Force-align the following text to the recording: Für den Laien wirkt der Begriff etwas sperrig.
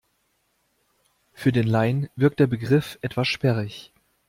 Für 1.31 1.51
den 1.51 1.67
Laien 1.67 2.09
wirkt 2.15 2.39
der 2.39 2.47
Begriff 2.47 2.97
etwas 3.03 3.27
sperrig. 3.27 3.93